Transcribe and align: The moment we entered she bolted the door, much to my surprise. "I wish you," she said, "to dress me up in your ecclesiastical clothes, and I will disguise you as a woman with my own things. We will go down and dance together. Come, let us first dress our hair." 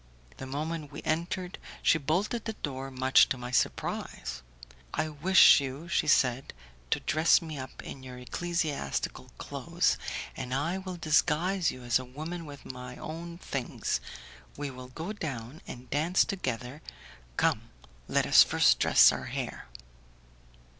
The 0.37 0.47
moment 0.47 0.91
we 0.91 1.03
entered 1.03 1.59
she 1.83 1.99
bolted 1.99 2.45
the 2.45 2.53
door, 2.63 2.89
much 2.89 3.29
to 3.29 3.37
my 3.37 3.51
surprise. 3.51 4.41
"I 4.95 5.09
wish 5.09 5.59
you," 5.61 5.87
she 5.89 6.07
said, 6.07 6.55
"to 6.89 7.01
dress 7.01 7.39
me 7.39 7.59
up 7.59 7.83
in 7.83 8.01
your 8.01 8.17
ecclesiastical 8.17 9.29
clothes, 9.37 9.99
and 10.35 10.55
I 10.55 10.79
will 10.79 10.95
disguise 10.97 11.69
you 11.69 11.83
as 11.83 11.99
a 11.99 12.03
woman 12.05 12.47
with 12.47 12.65
my 12.65 12.95
own 12.97 13.37
things. 13.37 14.01
We 14.57 14.71
will 14.71 14.87
go 14.87 15.13
down 15.13 15.61
and 15.67 15.87
dance 15.91 16.25
together. 16.25 16.81
Come, 17.37 17.69
let 18.07 18.25
us 18.25 18.41
first 18.43 18.79
dress 18.79 19.11
our 19.11 19.25
hair." 19.25 19.67